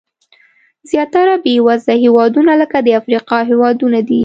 [0.89, 4.19] زیاتره بېوزله هېوادونه لکه د افریقا هېوادونه دي.